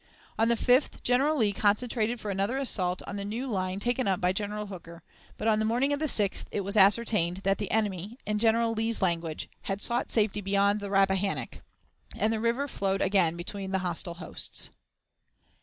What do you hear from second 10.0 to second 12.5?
safety beyond the Rappahannock,' and the